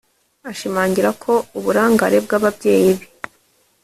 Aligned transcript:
Ashimangira 0.49 1.09
ko 1.23 1.33
uburangare 1.57 2.17
bw’ababyeyi 2.25 2.91
be 2.97 3.05